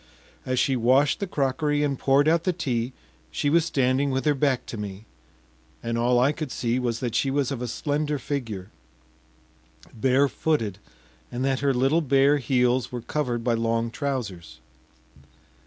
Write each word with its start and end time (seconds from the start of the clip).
As 0.47 0.57
she 0.57 0.75
washed 0.75 1.19
the 1.19 1.27
crockery 1.27 1.83
and 1.83 1.99
poured 1.99 2.27
out 2.27 2.43
the 2.43 2.51
tea, 2.53 2.91
she 3.29 3.51
was 3.51 3.65
standing 3.65 4.09
with 4.09 4.25
her 4.25 4.33
back 4.33 4.65
to 4.65 4.75
me, 4.75 5.05
and 5.83 5.95
all 5.95 6.19
I 6.19 6.31
could 6.31 6.51
see 6.51 6.79
was 6.79 7.01
that 7.01 7.13
she 7.13 7.29
was 7.29 7.51
of 7.51 7.61
a 7.61 7.67
slender 7.67 8.17
figure, 8.17 8.71
barefooted, 9.93 10.79
and 11.31 11.45
that 11.45 11.59
her 11.59 11.71
little 11.71 12.01
bare 12.01 12.37
heels 12.39 12.91
were 12.91 13.01
covered 13.01 13.43
by 13.43 13.53
long 13.53 13.91
trousers. 13.91 14.59